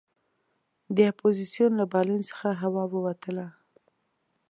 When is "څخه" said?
2.29-2.47